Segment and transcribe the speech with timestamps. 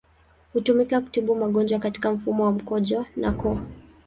[0.53, 3.59] Hutumika kutibu magonjwa katika mfumo wa mkojo na koo.